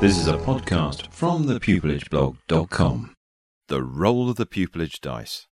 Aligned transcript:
This 0.00 0.16
is 0.16 0.28
a 0.28 0.34
podcast 0.34 1.12
from 1.12 1.46
thepupillageblog.com. 1.46 3.14
The 3.66 3.82
Roll 3.82 4.30
of 4.30 4.36
the 4.36 4.46
Pupillage 4.46 5.00
Dice. 5.00 5.48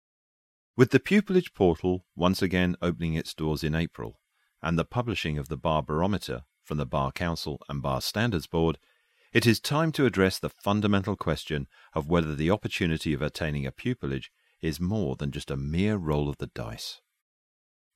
With 0.75 0.91
the 0.91 0.99
Pupillage 0.99 1.53
Portal 1.53 2.03
once 2.13 2.41
again 2.41 2.75
opening 2.81 3.13
its 3.13 3.33
doors 3.33 3.63
in 3.63 3.73
April, 3.73 4.19
and 4.61 4.77
the 4.77 4.83
publishing 4.83 5.37
of 5.37 5.47
the 5.47 5.55
Bar 5.55 5.81
Barometer 5.81 6.41
from 6.61 6.77
the 6.77 6.85
Bar 6.85 7.13
Council 7.13 7.61
and 7.69 7.81
Bar 7.81 8.01
Standards 8.01 8.45
Board, 8.45 8.79
it 9.31 9.47
is 9.47 9.61
time 9.61 9.93
to 9.93 10.05
address 10.05 10.39
the 10.39 10.49
fundamental 10.49 11.15
question 11.15 11.69
of 11.93 12.09
whether 12.09 12.35
the 12.35 12.51
opportunity 12.51 13.13
of 13.13 13.21
attaining 13.21 13.65
a 13.65 13.71
pupillage 13.71 14.25
is 14.59 14.77
more 14.77 15.15
than 15.15 15.31
just 15.31 15.51
a 15.51 15.55
mere 15.55 15.95
roll 15.95 16.27
of 16.27 16.39
the 16.39 16.47
dice. 16.47 16.99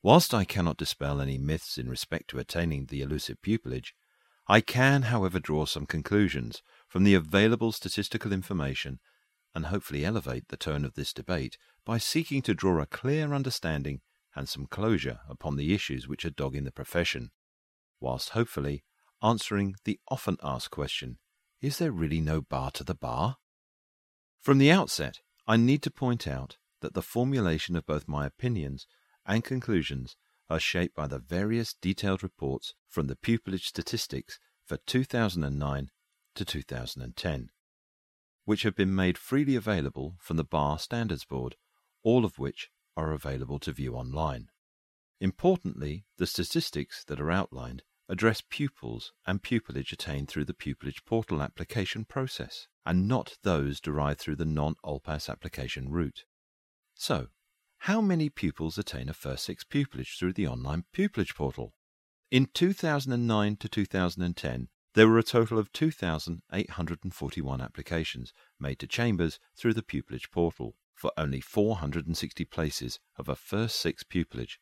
Whilst 0.02 0.34
I 0.34 0.46
cannot 0.46 0.78
dispel 0.78 1.20
any 1.20 1.38
myths 1.38 1.78
in 1.78 1.90
respect 1.90 2.30
to 2.30 2.40
attaining 2.40 2.86
the 2.86 3.02
elusive 3.02 3.42
pupillage, 3.42 3.92
I 4.48 4.62
can, 4.62 5.04
however, 5.04 5.40
draw 5.40 5.66
some 5.66 5.86
conclusions 5.86 6.62
from 6.88 7.04
the 7.04 7.14
available 7.14 7.72
statistical 7.72 8.32
information 8.32 9.00
and 9.54 9.66
hopefully 9.66 10.06
elevate 10.06 10.48
the 10.48 10.58
tone 10.58 10.86
of 10.86 10.94
this 10.94 11.12
debate 11.14 11.58
by 11.84 11.98
seeking 11.98 12.42
to 12.44 12.54
draw 12.54 12.80
a 12.80 12.86
clear 12.86 13.34
understanding 13.34 14.02
and 14.36 14.48
some 14.48 14.68
closure 14.68 15.20
upon 15.28 15.56
the 15.56 15.74
issues 15.74 16.08
which 16.08 16.24
are 16.24 16.30
dogging 16.30 16.64
the 16.64 16.72
profession, 16.72 17.32
whilst 18.00 18.30
hopefully 18.30 18.84
answering 19.22 19.76
the 19.84 20.00
often 20.10 20.38
asked 20.44 20.72
question 20.72 21.18
is 21.60 21.80
there 21.80 21.92
really 21.92 22.22
no 22.22 22.40
bar 22.40 22.70
to 22.72 22.84
the 22.84 22.94
bar? 22.94 23.38
From 24.40 24.60
the 24.60 24.72
outset, 24.72 25.22
I 25.48 25.58
need 25.58 25.82
to 25.84 25.92
point 25.92 26.28
out 26.28 26.58
that 26.82 26.94
the 26.94 27.02
formulation 27.02 27.76
of 27.76 27.88
both 27.88 28.08
my 28.08 28.28
opinions 28.28 28.86
and 29.26 29.44
conclusions 29.44 30.16
are 30.50 30.60
shaped 30.60 30.96
by 30.96 31.08
the 31.08 31.20
various 31.20 31.74
detailed 31.74 32.24
reports 32.24 32.74
from 32.88 33.08
the 33.08 33.16
pupillage 33.16 33.66
statistics 33.66 34.40
for 34.66 34.78
2009 34.86 35.90
to 36.36 36.46
2010, 36.46 37.50
which 38.46 38.64
have 38.64 38.76
been 38.76 38.96
made 38.96 39.18
freely 39.18 39.56
available 39.56 40.16
from 40.20 40.38
the 40.38 40.44
Bar 40.44 40.80
Standards 40.80 41.26
Board, 41.26 41.56
all 42.04 42.26
of 42.26 42.40
which 42.40 42.70
are 42.96 43.12
available 43.12 43.60
to 43.60 43.72
view 43.72 43.96
online. 43.96 44.48
Importantly, 45.20 46.06
the 46.18 46.28
statistics 46.28 47.04
that 47.06 47.20
are 47.20 47.32
outlined 47.32 47.84
address 48.10 48.42
pupils 48.50 49.12
and 49.26 49.44
pupillage 49.44 49.92
attained 49.92 50.30
through 50.30 50.46
the 50.46 50.54
pupillage 50.54 51.04
portal 51.06 51.42
application 51.42 52.06
process, 52.06 52.68
and 52.86 53.08
not 53.08 53.38
those 53.44 53.82
derived 53.82 54.20
through 54.20 54.36
the 54.36 54.46
non 54.46 54.76
OLPAS 54.84 55.30
application 55.30 55.90
route. 55.90 56.24
So, 56.94 57.28
how 57.80 58.02
many 58.02 58.30
pupils 58.30 58.78
attain 58.78 59.08
a 59.08 59.14
first 59.14 59.46
six 59.46 59.64
pupillage 59.64 60.20
through 60.20 60.34
the 60.34 60.48
online 60.48 60.84
pupillage 60.94 61.36
portal? 61.36 61.74
In 62.30 62.50
2009 62.54 63.56
to 63.56 63.70
2010, 63.70 64.68
there 64.94 65.08
were 65.08 65.18
a 65.18 65.24
total 65.24 65.58
of 65.58 65.72
2,841 65.72 67.62
applications 67.62 68.34
made 68.60 68.80
to 68.80 68.88
chambers 68.88 69.40
through 69.56 69.74
the 69.74 69.84
pupillage 69.84 70.30
portal 70.32 70.76
for 70.94 71.14
only 71.16 71.40
460 71.40 72.44
places 72.46 73.00
of 73.18 73.30
a 73.30 73.36
first 73.36 73.80
six 73.80 74.04
pupillage. 74.04 74.58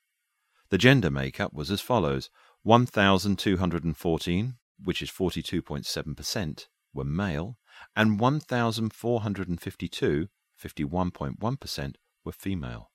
The 0.70 0.78
gender 0.78 1.10
makeup 1.10 1.54
was 1.54 1.72
as 1.72 1.82
follows 1.82 2.30
1,214, 2.64 4.58
which 4.84 5.02
is 5.02 5.10
42.7%, 5.10 6.68
were 6.94 7.04
male, 7.04 7.58
and 7.96 8.20
1,452, 8.20 10.28
51.1%, 10.62 11.96
were 12.24 12.32
female. 12.32 12.92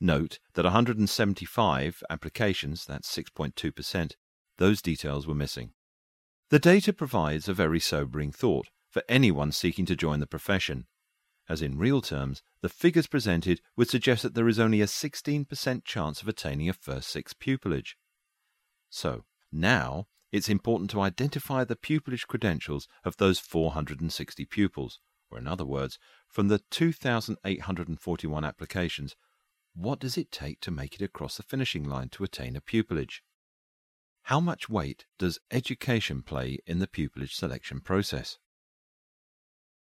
Note 0.00 0.38
that 0.54 0.64
175 0.64 2.02
applications, 2.08 2.84
that's 2.84 3.14
6.2%, 3.16 4.12
those 4.56 4.82
details 4.82 5.26
were 5.26 5.34
missing. 5.34 5.72
The 6.50 6.58
data 6.58 6.92
provides 6.92 7.48
a 7.48 7.54
very 7.54 7.80
sobering 7.80 8.32
thought 8.32 8.68
for 8.90 9.02
anyone 9.08 9.52
seeking 9.52 9.86
to 9.86 9.96
join 9.96 10.20
the 10.20 10.26
profession, 10.26 10.86
as 11.48 11.62
in 11.62 11.78
real 11.78 12.02
terms, 12.02 12.42
the 12.60 12.68
figures 12.68 13.06
presented 13.06 13.60
would 13.76 13.88
suggest 13.88 14.22
that 14.22 14.34
there 14.34 14.48
is 14.48 14.58
only 14.58 14.82
a 14.82 14.86
16% 14.86 15.84
chance 15.84 16.20
of 16.20 16.28
attaining 16.28 16.68
a 16.68 16.74
first 16.74 17.08
six 17.08 17.32
pupillage. 17.32 17.94
So, 18.90 19.24
now 19.50 20.08
it's 20.30 20.50
important 20.50 20.90
to 20.90 21.00
identify 21.00 21.64
the 21.64 21.76
pupillage 21.76 22.26
credentials 22.26 22.86
of 23.02 23.16
those 23.16 23.38
460 23.38 24.44
pupils, 24.44 25.00
or 25.30 25.38
in 25.38 25.46
other 25.46 25.64
words, 25.64 25.98
from 26.28 26.48
the 26.48 26.60
2,841 26.70 28.44
applications, 28.44 29.16
what 29.74 30.00
does 30.00 30.16
it 30.16 30.32
take 30.32 30.60
to 30.60 30.70
make 30.70 30.94
it 30.94 31.02
across 31.02 31.36
the 31.36 31.42
finishing 31.42 31.84
line 31.84 32.08
to 32.10 32.24
attain 32.24 32.56
a 32.56 32.60
pupillage? 32.60 33.20
How 34.22 34.40
much 34.40 34.68
weight 34.68 35.06
does 35.18 35.38
education 35.50 36.22
play 36.22 36.58
in 36.66 36.80
the 36.80 36.86
pupillage 36.86 37.32
selection 37.32 37.80
process? 37.80 38.38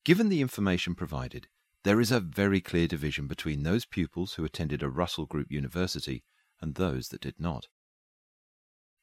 Given 0.03 0.29
the 0.29 0.41
information 0.41 0.95
provided, 0.95 1.47
there 1.83 1.99
is 1.99 2.11
a 2.11 2.19
very 2.19 2.61
clear 2.61 2.87
division 2.87 3.27
between 3.27 3.63
those 3.63 3.85
pupils 3.85 4.33
who 4.33 4.45
attended 4.45 4.83
a 4.83 4.89
Russell 4.89 5.25
Group 5.25 5.51
university 5.51 6.23
and 6.61 6.75
those 6.75 7.09
that 7.09 7.21
did 7.21 7.39
not. 7.39 7.67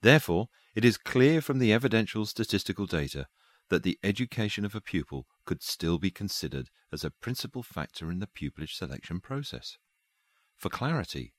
Therefore, 0.03 0.49
it 0.75 0.85
is 0.85 0.99
clear 0.99 1.41
from 1.41 1.59
the 1.59 1.73
evidential 1.73 2.27
statistical 2.27 2.87
data 2.87 3.27
that 3.71 3.83
the 3.83 3.99
education 4.03 4.65
of 4.65 4.75
a 4.75 4.81
pupil 4.81 5.27
could 5.47 5.63
still 5.63 5.99
be 5.99 6.11
considered 6.11 6.69
as 6.93 7.05
a 7.05 7.11
principal 7.11 7.63
factor 7.63 8.11
in 8.11 8.19
the 8.19 8.27
pupillage 8.27 8.75
selection 8.75 9.21
process. 9.21 9.79
For 10.57 10.69
clarity, 10.69 11.35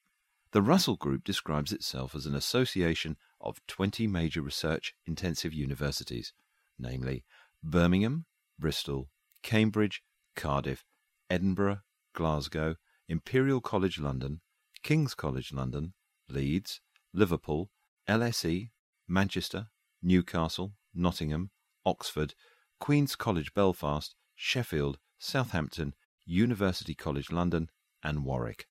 the 0.52 0.62
Russell 0.62 0.96
Group 0.96 1.24
describes 1.24 1.72
itself 1.74 2.16
as 2.16 2.26
an 2.26 2.36
association 2.36 3.18
of 3.42 3.60
20 3.68 4.08
major 4.08 4.42
research 4.42 4.94
intensive 5.06 5.54
universities, 5.54 6.34
namely 6.80 7.26
Birmingham, 7.64 8.26
Bristol, 8.58 9.10
Cambridge, 9.44 10.02
Cardiff, 10.36 10.86
Edinburgh, 11.30 11.80
Glasgow, 12.14 12.76
Imperial 13.08 13.62
College 13.62 14.00
London, 14.00 14.42
King's 14.84 15.14
College 15.14 15.52
London, 15.52 15.94
Leeds, 16.30 16.82
Liverpool, 17.14 17.70
LSE, 18.08 18.70
Manchester, 19.08 19.68
Newcastle, 20.02 20.74
Nottingham, 20.94 21.52
Oxford, 21.86 22.34
Queen's 22.80 23.16
College 23.16 23.54
Belfast, 23.54 24.16
Sheffield, 24.36 25.00
Southampton, 25.18 25.94
University 26.26 26.94
College 26.96 27.32
London, 27.32 27.70
and 28.04 28.24
Warwick. 28.24 28.68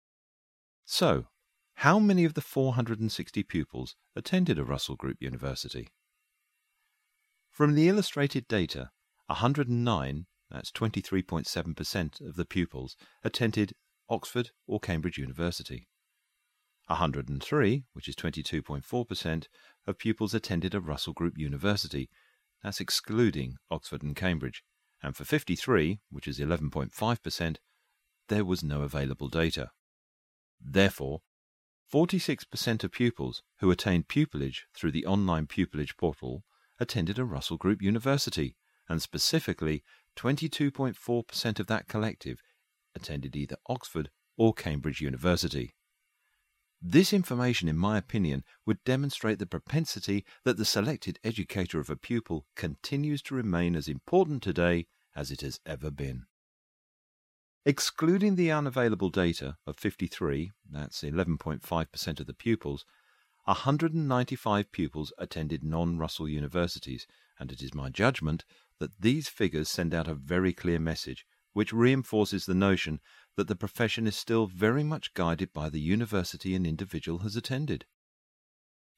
So, 0.84 1.27
how 1.78 1.99
many 1.99 2.25
of 2.25 2.34
the 2.34 2.41
460 2.41 3.43
pupils 3.43 3.97
attended 4.15 4.59
a 4.59 4.65
Russell 4.65 4.97
Group 4.97 5.17
university? 5.21 5.89
From 7.50 7.75
the 7.75 7.89
illustrated 7.89 8.47
data, 8.49 8.91
109, 9.27 10.27
that's 10.50 10.71
23.7% 10.71 12.21
of 12.21 12.37
the 12.37 12.44
pupils, 12.44 12.97
attended 13.23 13.73
Oxford 14.09 14.50
or 14.67 14.78
Cambridge 14.78 15.19
University. 15.19 15.89
103, 16.87 17.84
which 17.94 18.09
is 18.09 18.17
22.4%, 18.17 19.47
of 19.87 19.99
pupils 19.99 20.34
attended 20.34 20.75
a 20.75 20.81
Russell 20.81 21.12
Group 21.15 21.39
university, 21.39 22.11
that's 22.62 22.81
excluding 22.81 23.56
Oxford 23.71 24.03
and 24.03 24.15
Cambridge, 24.15 24.62
and 25.03 25.17
for 25.17 25.25
53, 25.25 26.00
which 26.11 26.28
is 26.28 26.39
11.5%, 26.39 27.56
there 28.28 28.44
was 28.44 28.62
no 28.62 28.83
available 28.83 29.28
data. 29.28 29.71
Therefore, 30.60 31.20
46% 31.92 32.84
of 32.84 32.92
pupils 32.92 33.42
who 33.60 33.70
attained 33.70 34.09
pupillage 34.09 34.62
through 34.75 34.92
the 34.92 35.06
online 35.06 35.47
pupillage 35.47 35.97
portal 35.97 36.44
attended 36.81 37.19
a 37.19 37.25
Russell 37.25 37.56
Group 37.56 37.81
university, 37.81 38.56
and 38.88 39.00
specifically 39.00 39.82
22.4% 40.16 41.60
of 41.60 41.66
that 41.66 41.88
collective 41.88 42.41
attended 42.94 43.37
either 43.37 43.56
Oxford 43.69 44.10
or 44.37 44.53
Cambridge 44.53 45.00
University. 45.00 45.75
This 46.82 47.12
information, 47.12 47.69
in 47.69 47.79
my 47.79 47.96
opinion, 47.96 48.44
would 48.67 48.84
demonstrate 48.84 49.38
the 49.38 49.46
propensity 49.46 50.25
that 50.44 50.58
the 50.58 50.67
selected 50.67 51.19
educator 51.25 51.81
of 51.81 51.88
a 51.88 51.96
pupil 51.96 52.44
continues 52.56 53.23
to 53.23 53.34
remain 53.34 53.75
as 53.75 53.88
important 53.88 54.43
today 54.43 54.87
as 55.17 55.31
it 55.31 55.40
has 55.40 55.61
ever 55.64 55.90
been. 55.90 56.26
Excluding 57.66 58.37
the 58.37 58.50
unavailable 58.50 59.08
data 59.08 59.56
of 59.66 59.78
53, 59.78 60.52
that's 60.70 61.00
11.5% 61.00 62.20
of 62.20 62.26
the 62.26 62.34
pupils, 62.34 62.84
195 63.44 64.70
pupils 64.70 65.14
attended 65.16 65.64
non 65.64 65.96
Russell 65.96 66.28
universities, 66.28 67.06
and 67.40 67.50
it 67.50 67.62
is 67.62 67.72
my 67.72 67.88
judgment 67.88 68.44
that 68.81 69.00
these 69.00 69.31
figures 69.31 69.70
send 69.70 69.94
out 69.94 70.06
a 70.06 70.14
very 70.14 70.52
clear 70.52 70.78
message 70.78 71.25
which 71.55 71.72
reinforces 71.72 72.44
the 72.44 72.55
notion 72.55 73.00
that 73.34 73.49
the 73.49 73.56
profession 73.56 74.06
is 74.06 74.14
still 74.14 74.46
very 74.46 74.84
much 74.84 75.14
guided 75.14 75.50
by 75.55 75.70
the 75.70 75.81
university 75.81 76.55
an 76.55 76.67
individual 76.67 77.20
has 77.20 77.34
attended. 77.34 77.87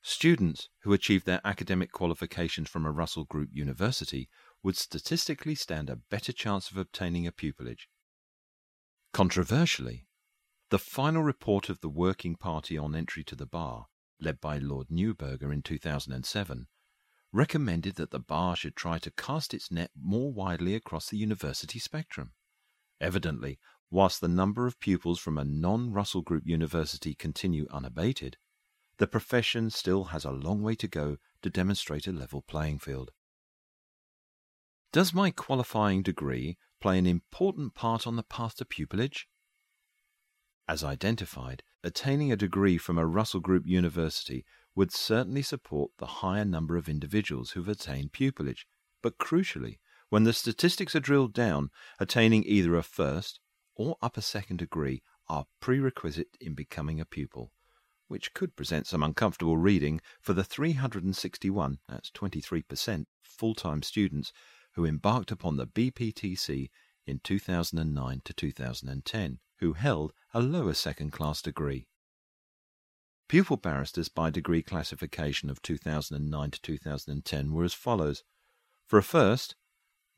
Students 0.03 0.71
who 0.81 0.93
achieve 0.93 1.25
their 1.25 1.41
academic 1.45 1.93
qualifications 1.93 2.69
from 2.69 2.85
a 2.85 2.91
Russell 2.91 3.27
Group 3.27 3.51
university 3.53 4.29
would 4.65 4.77
statistically 4.77 5.55
stand 5.55 5.89
a 5.89 6.01
better 6.11 6.33
chance 6.33 6.69
of 6.69 6.77
obtaining 6.77 7.29
a 7.29 7.33
pupillage 7.33 7.87
Controversially, 9.17 10.05
the 10.69 10.79
final 10.79 11.23
report 11.23 11.71
of 11.71 11.81
the 11.81 11.89
Working 11.89 12.37
Party 12.37 12.77
on 12.77 12.95
Entry 12.95 13.25
to 13.25 13.35
the 13.35 13.47
Bar, 13.47 13.87
led 14.21 14.43
by 14.43 14.59
Lord 14.59 14.89
Neuberger 14.89 15.51
in 15.55 15.63
2007, 15.63 16.67
recommended 17.33 17.95
that 17.95 18.11
the 18.11 18.19
bar 18.19 18.55
should 18.57 18.77
try 18.77 18.99
to 18.99 19.11
cast 19.11 19.55
its 19.55 19.71
net 19.71 19.91
more 19.99 20.31
widely 20.35 20.75
across 20.75 21.09
the 21.09 21.17
university 21.17 21.79
spectrum. 21.79 22.33
Evidently, 23.01 23.59
whilst 23.91 24.21
the 24.21 24.29
number 24.29 24.67
of 24.67 24.79
pupils 24.81 25.19
from 25.19 25.39
a 25.39 25.47
non 25.47 25.95
Russell 25.95 26.21
Group 26.21 26.43
university 26.45 27.15
continue 27.15 27.67
unabated, 27.71 28.37
the 28.99 29.07
profession 29.07 29.71
still 29.71 30.05
has 30.05 30.27
a 30.27 30.31
long 30.31 30.61
way 30.61 30.75
to 30.75 30.87
go 30.87 31.17
to 31.41 31.49
demonstrate 31.49 32.07
a 32.07 32.13
level 32.13 32.43
playing 32.43 32.81
field. 32.81 33.13
Does 34.93 35.15
my 35.15 35.31
qualifying 35.31 36.03
degree 36.03 36.59
play 36.87 36.99
an 37.01 37.07
important 37.09 37.75
part 37.75 38.07
on 38.07 38.15
the 38.15 38.23
path 38.23 38.55
to 38.55 38.65
pupillage? 38.65 39.25
As 40.69 40.85
identified, 40.85 41.65
attaining 41.83 42.31
a 42.31 42.37
degree 42.37 42.79
from 42.79 42.97
a 42.97 43.05
Russell 43.05 43.41
Group 43.41 43.65
university 43.67 44.45
would 44.77 44.93
certainly 44.93 45.43
support 45.43 45.91
the 45.99 46.23
higher 46.23 46.45
number 46.45 46.77
of 46.77 46.89
individuals 46.89 47.51
who've 47.51 47.69
attained 47.69 48.13
pupillage, 48.13 48.67
but 49.03 49.19
crucially, 49.19 49.79
when 50.11 50.23
the 50.23 50.33
statistics 50.33 50.95
are 50.95 51.01
drilled 51.01 51.33
down, 51.35 51.71
attaining 51.99 52.45
either 52.47 52.77
a 52.77 52.85
first 52.85 53.41
or 53.75 53.97
upper 54.01 54.21
second 54.21 54.59
degree 54.59 55.03
are 55.29 55.47
prerequisite 55.59 56.37
in 56.41 56.55
becoming 56.55 57.01
a 57.01 57.05
pupil, 57.05 57.51
which 58.07 58.33
could 58.33 58.55
present 58.55 58.87
some 58.87 59.03
uncomfortable 59.03 59.57
reading 59.57 60.01
for 60.21 60.35
the 60.35 60.45
361, 60.45 61.79
that's 61.89 62.13
23%, 62.13 63.07
full 63.25 63.57
time 63.57 63.83
students 63.83 64.33
who 64.77 64.85
embarked 64.85 65.33
upon 65.33 65.57
the 65.57 65.67
BPTC 65.67 66.71
in 67.07 67.19
2009 67.25 68.21
to 68.25 68.33
2010, 68.33 69.39
who 69.59 69.73
held 69.73 70.13
a 70.35 70.41
lower 70.41 70.75
second 70.75 71.11
class 71.11 71.41
degree. 71.41 71.89
Pupil 73.29 73.57
barristers 73.57 74.09
by 74.09 74.31
degree 74.31 74.63
classification 74.63 75.51
of 75.51 75.63
2009 75.63 76.51
to 76.51 76.61
2010 76.61 77.53
were 77.53 77.65
as 77.65 77.75
follows. 77.75 78.23
For 78.87 78.99
a 78.99 79.03
first, 79.03 79.57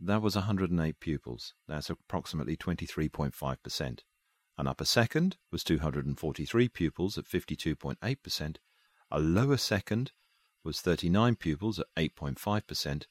that 0.00 0.22
was 0.22 0.34
108 0.34 1.00
pupils. 1.00 1.54
That's 1.66 1.88
approximately 1.88 2.56
23.5%. 2.56 4.00
An 4.58 4.66
upper 4.66 4.84
second 4.84 5.36
was 5.52 5.62
243 5.62 6.68
pupils 6.68 7.16
at 7.16 7.24
52.8%. 7.24 8.56
A 9.10 9.20
lower 9.20 9.56
second 9.56 10.12
was 10.64 10.80
39 10.80 11.36
pupils 11.36 11.78
at 11.78 11.86
8.5%. 11.96 13.04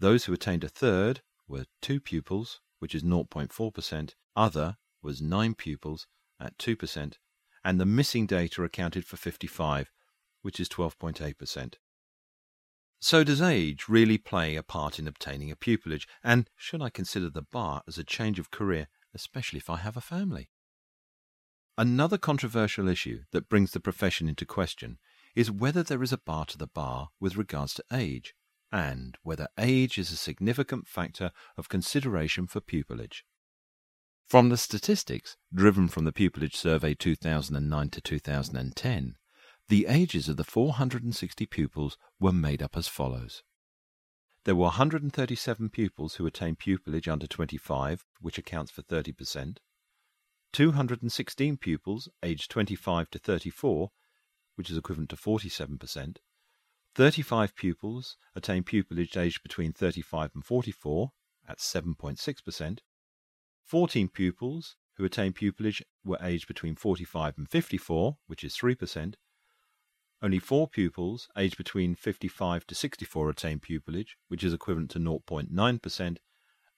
Those 0.00 0.24
who 0.24 0.32
attained 0.32 0.64
a 0.64 0.68
third 0.68 1.22
were 1.46 1.66
2 1.82 2.00
pupils, 2.00 2.60
which 2.78 2.94
is 2.94 3.02
0.4%. 3.02 4.14
Other 4.36 4.76
was 5.02 5.20
9 5.20 5.54
pupils 5.54 6.06
at 6.40 6.56
2%. 6.58 7.14
And 7.64 7.80
the 7.80 7.86
missing 7.86 8.26
data 8.26 8.62
accounted 8.62 9.04
for 9.04 9.16
55, 9.16 9.90
which 10.42 10.60
is 10.60 10.68
12.8%. 10.68 11.74
So, 13.00 13.22
does 13.22 13.40
age 13.40 13.88
really 13.88 14.18
play 14.18 14.56
a 14.56 14.62
part 14.62 14.98
in 14.98 15.06
obtaining 15.06 15.50
a 15.50 15.56
pupillage? 15.56 16.06
And 16.22 16.50
should 16.56 16.82
I 16.82 16.90
consider 16.90 17.30
the 17.30 17.42
bar 17.42 17.82
as 17.86 17.96
a 17.96 18.04
change 18.04 18.38
of 18.38 18.50
career, 18.50 18.88
especially 19.14 19.58
if 19.58 19.70
I 19.70 19.76
have 19.76 19.96
a 19.96 20.00
family? 20.00 20.50
Another 21.76 22.18
controversial 22.18 22.88
issue 22.88 23.22
that 23.30 23.48
brings 23.48 23.70
the 23.70 23.78
profession 23.78 24.28
into 24.28 24.44
question 24.44 24.98
is 25.36 25.48
whether 25.48 25.84
there 25.84 26.02
is 26.02 26.12
a 26.12 26.18
bar 26.18 26.44
to 26.46 26.58
the 26.58 26.66
bar 26.66 27.10
with 27.20 27.36
regards 27.36 27.74
to 27.74 27.84
age, 27.92 28.34
and 28.70 29.16
whether 29.22 29.48
age 29.58 29.98
is 29.98 30.10
a 30.10 30.16
significant 30.16 30.86
factor 30.86 31.32
of 31.56 31.68
consideration 31.68 32.46
for 32.46 32.60
pupillage. 32.60 33.22
From 34.26 34.50
the 34.50 34.56
statistics 34.56 35.36
driven 35.54 35.88
from 35.88 36.04
the 36.04 36.12
Pupillage 36.12 36.54
Survey 36.54 36.94
2009 36.94 37.90
to 37.90 38.00
2010, 38.00 39.16
the 39.68 39.86
ages 39.86 40.28
of 40.28 40.36
the 40.36 40.44
460 40.44 41.46
pupils 41.46 41.96
were 42.20 42.32
made 42.32 42.62
up 42.62 42.76
as 42.76 42.88
follows. 42.88 43.42
There 44.44 44.54
were 44.54 44.64
137 44.64 45.70
pupils 45.70 46.14
who 46.14 46.26
attained 46.26 46.58
pupillage 46.58 47.10
under 47.10 47.26
25, 47.26 48.04
which 48.20 48.38
accounts 48.38 48.70
for 48.70 48.82
30%, 48.82 49.58
216 50.52 51.56
pupils 51.58 52.08
aged 52.22 52.50
25 52.50 53.10
to 53.10 53.18
34, 53.18 53.90
which 54.56 54.70
is 54.70 54.76
equivalent 54.76 55.10
to 55.10 55.16
47%, 55.16 56.16
35 56.98 57.54
pupils 57.54 58.16
attained 58.34 58.66
pupillage 58.66 59.16
aged 59.16 59.40
between 59.44 59.72
35 59.72 60.32
and 60.34 60.44
44, 60.44 61.12
at 61.48 61.58
7.6%, 61.58 62.78
14 63.64 64.08
pupils 64.08 64.74
who 64.96 65.04
attained 65.04 65.36
pupillage 65.36 65.80
were 66.04 66.18
aged 66.20 66.48
between 66.48 66.74
45 66.74 67.38
and 67.38 67.48
54, 67.48 68.16
which 68.26 68.42
is 68.42 68.56
3%, 68.56 69.14
only 70.20 70.40
four 70.40 70.66
pupils 70.66 71.28
aged 71.36 71.56
between 71.56 71.94
55 71.94 72.66
to 72.66 72.74
64 72.74 73.30
attained 73.30 73.62
pupillage, 73.62 74.16
which 74.26 74.42
is 74.42 74.52
equivalent 74.52 74.90
to 74.90 74.98
0.9%, 74.98 76.16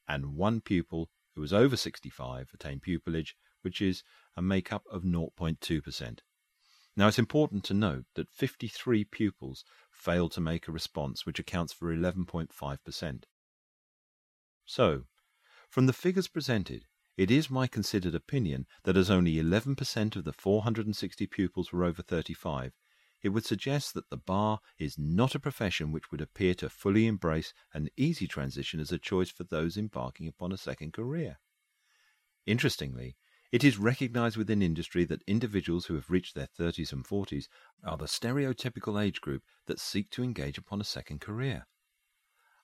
and 0.07 0.37
one 0.37 0.61
pupil 0.61 1.09
who 1.35 1.41
was 1.41 1.55
over 1.55 1.79
65 1.79 2.51
attained 2.53 2.83
pupillage, 2.83 3.31
which 3.63 3.81
is 3.81 4.03
a 4.37 4.43
makeup 4.43 4.83
of 4.93 5.03
0.2%. 5.03 6.19
Now 6.97 7.09
it's 7.09 7.19
important 7.19 7.65
to 7.65 7.75
note 7.75 8.07
that 8.15 8.31
53 8.31 9.05
pupils 9.05 9.65
failed 9.91 10.33
to 10.33 10.41
make 10.41 10.67
a 10.67 10.73
response, 10.73 11.25
which 11.25 11.39
accounts 11.39 11.73
for 11.73 11.95
11.5%. 11.95 13.25
So, 14.65 15.05
from 15.69 15.87
the 15.87 15.93
figures 15.93 16.29
presented, 16.29 16.87
it 17.17 17.31
is 17.31 17.51
my 17.51 17.67
considered 17.67 18.15
opinion 18.15 18.67
that 18.85 18.97
as 18.97 19.11
only 19.11 19.35
11% 19.35 20.17
of 20.17 20.25
the 20.25 20.33
460 20.33 21.27
pupils 21.27 21.73
were 21.73 21.85
over 21.85 22.03
35, 22.03 22.73
it 23.23 23.29
would 23.29 23.45
suggest 23.45 23.95
that 23.95 24.09
the 24.09 24.17
bar 24.17 24.61
is 24.79 24.99
not 24.99 25.35
a 25.35 25.41
profession 25.41 25.93
which 25.93 26.11
would 26.11 26.21
appear 26.21 26.55
to 26.55 26.71
fully 26.71 27.07
embrace 27.07 27.53
an 27.75 27.89
easy 27.97 28.27
transition 28.27 28.81
as 28.81 28.91
a 28.91 28.99
choice 28.99 29.31
for 29.31 29.45
those 29.45 29.77
embarking 29.77 30.27
upon 30.27 30.53
a 30.53 30.57
second 30.57 30.93
career. 30.93 31.39
Interestingly, 32.47 33.17
it 33.53 33.65
is 33.65 33.79
recognized 33.79 34.37
within 34.37 34.63
industry 34.63 35.05
that 35.05 35.23
individuals 35.27 35.87
who 35.87 35.95
have 35.95 36.11
reached 36.11 36.35
their 36.35 36.49
30s 36.59 36.93
and 36.93 37.05
40s 37.05 37.47
are 37.85 37.97
the 37.97 38.05
stereotypical 38.05 39.03
age 39.03 39.21
group 39.21 39.43
that 39.67 39.81
seek 39.81 40.09
to 40.11 40.23
engage 40.23 40.57
upon 40.57 40.81
a 40.81 40.85
second 40.85 41.21
career. 41.21 41.67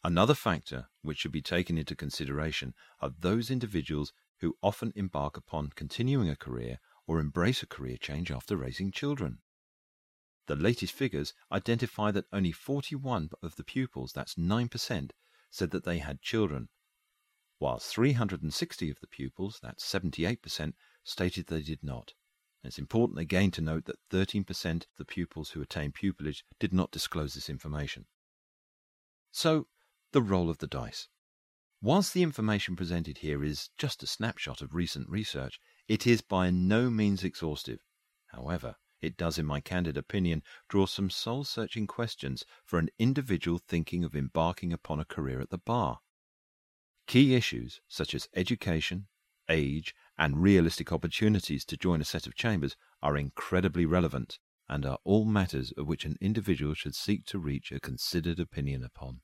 Another 0.04 0.34
factor 0.34 0.86
which 1.02 1.18
should 1.18 1.32
be 1.32 1.42
taken 1.42 1.76
into 1.76 1.96
consideration 1.96 2.74
are 3.00 3.10
those 3.18 3.50
individuals 3.50 4.12
who 4.40 4.56
often 4.62 4.92
embark 4.94 5.36
upon 5.36 5.70
continuing 5.74 6.28
a 6.28 6.36
career 6.36 6.78
or 7.08 7.18
embrace 7.18 7.62
a 7.62 7.66
career 7.66 7.96
change 8.00 8.30
after 8.30 8.56
raising 8.56 8.92
children. 8.92 9.38
The 10.46 10.54
latest 10.54 10.92
figures 10.92 11.34
identify 11.50 12.12
that 12.12 12.26
only 12.32 12.52
41 12.52 13.30
of 13.42 13.56
the 13.56 13.64
pupils, 13.64 14.12
that's 14.12 14.36
9%, 14.36 15.10
said 15.50 15.70
that 15.72 15.84
they 15.84 15.98
had 15.98 16.22
children, 16.22 16.68
whilst 17.58 17.92
360 17.94 18.90
of 18.90 19.00
the 19.00 19.06
pupils, 19.06 19.58
that's 19.62 19.84
78%, 19.84 20.74
stated 21.04 21.46
they 21.46 21.62
did 21.62 21.82
not. 21.82 22.12
And 22.62 22.68
it's 22.68 22.78
important 22.78 23.18
again 23.18 23.50
to 23.52 23.60
note 23.60 23.84
that 23.84 24.08
13% 24.10 24.82
of 24.82 24.86
the 24.98 25.04
pupils 25.04 25.50
who 25.50 25.62
attained 25.62 25.94
pupillage 25.94 26.42
did 26.58 26.72
not 26.72 26.90
disclose 26.90 27.34
this 27.34 27.48
information. 27.48 28.06
So, 29.30 29.68
the 30.12 30.22
roll 30.22 30.50
of 30.50 30.58
the 30.58 30.66
dice. 30.66 31.08
Whilst 31.82 32.14
the 32.14 32.22
information 32.22 32.74
presented 32.74 33.18
here 33.18 33.44
is 33.44 33.70
just 33.76 34.02
a 34.02 34.06
snapshot 34.06 34.62
of 34.62 34.74
recent 34.74 35.08
research, 35.08 35.60
it 35.86 36.06
is 36.06 36.22
by 36.22 36.50
no 36.50 36.90
means 36.90 37.22
exhaustive. 37.22 37.80
However, 38.28 38.76
it 39.00 39.16
does, 39.16 39.38
in 39.38 39.46
my 39.46 39.60
candid 39.60 39.96
opinion, 39.96 40.42
draw 40.68 40.86
some 40.86 41.10
soul 41.10 41.44
searching 41.44 41.86
questions 41.86 42.44
for 42.64 42.78
an 42.78 42.88
individual 42.98 43.58
thinking 43.58 44.04
of 44.04 44.16
embarking 44.16 44.72
upon 44.72 44.98
a 44.98 45.04
career 45.04 45.40
at 45.40 45.50
the 45.50 45.58
bar. 45.58 46.00
Key 47.06 47.34
issues 47.34 47.80
such 47.86 48.14
as 48.14 48.28
education, 48.34 49.06
age, 49.48 49.94
and 50.18 50.42
realistic 50.42 50.92
opportunities 50.92 51.64
to 51.66 51.76
join 51.76 52.00
a 52.00 52.04
set 52.04 52.26
of 52.26 52.34
chambers 52.34 52.76
are 53.02 53.16
incredibly 53.16 53.86
relevant 53.86 54.38
and 54.68 54.84
are 54.84 54.98
all 55.04 55.24
matters 55.24 55.72
of 55.72 55.86
which 55.86 56.04
an 56.04 56.16
individual 56.20 56.74
should 56.74 56.94
seek 56.94 57.24
to 57.26 57.38
reach 57.38 57.70
a 57.70 57.78
considered 57.78 58.40
opinion 58.40 58.82
upon. 58.82 59.20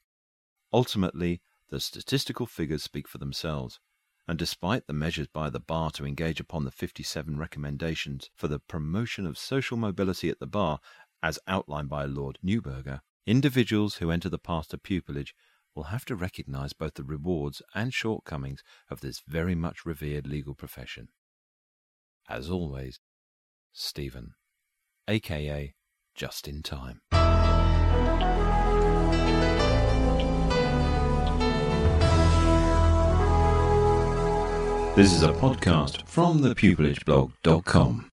Ultimately, 0.73 1.41
the 1.71 1.81
statistical 1.81 2.47
figures 2.47 2.85
speak 2.85 3.09
for 3.09 3.19
themselves, 3.19 3.81
and 4.29 4.39
despite 4.39 4.87
the 4.87 4.93
measures 4.93 5.27
by 5.27 5.51
the 5.51 5.59
bar 5.59 5.91
to 5.91 6.07
engage 6.07 6.39
upon 6.39 6.65
the 6.65 6.71
57 6.71 7.37
recommendations 7.37 8.31
for 8.37 8.47
the 8.47 8.61
promotion 8.61 9.27
of 9.27 9.37
social 9.37 9.77
mobility 9.77 10.29
at 10.29 10.39
the 10.39 10.47
bar, 10.47 10.79
as 11.23 11.41
outlined 11.49 11.89
by 11.89 12.05
Lord 12.05 12.39
Neuberger, 12.45 13.01
individuals 13.27 13.97
who 13.97 14.11
enter 14.11 14.29
the 14.29 14.39
path 14.39 14.69
to 14.69 14.79
pupillage 14.79 15.33
will 15.75 15.85
have 15.85 16.05
to 16.07 16.17
recognize 16.17 16.73
both 16.73 16.95
the 16.95 17.05
rewards 17.05 17.62
and 17.75 17.95
shortcomings 17.95 18.62
of 18.91 19.00
this 19.00 19.23
very 19.26 19.55
much 19.55 19.87
revered 19.87 20.26
legal 20.26 20.55
profession. 20.55 21.09
As 22.29 22.50
always, 22.50 23.00
Stephen, 23.73 24.35
aka 25.09 25.75
Just 26.14 26.47
in 26.47 26.62
Time. 26.62 27.00
This 34.95 35.14
is 35.14 35.23
a 35.23 35.33
podcast 35.33 36.07
from 36.07 36.41
thepupillageblog.com. 36.41 38.11